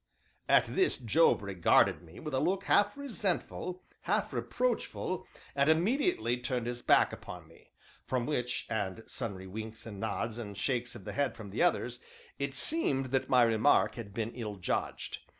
[0.49, 6.65] At this Job regarded me with a look half resentful, half reproachful, and immediately turned
[6.65, 7.69] his back upon me;
[8.07, 11.99] from which, and sundry winks and nods and shakes of the head from the others,
[12.39, 15.19] it seemed that my remark had been ill judged.